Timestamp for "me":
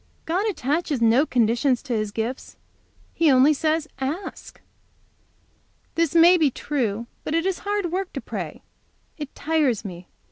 9.85-10.07